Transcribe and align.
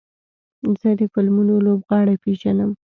زه 0.79 0.89
د 0.99 1.01
فلمونو 1.13 1.53
لوبغاړي 1.65 2.15
پیژنم. 2.23 2.71